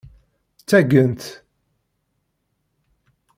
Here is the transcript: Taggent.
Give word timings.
Taggent. 0.69 1.21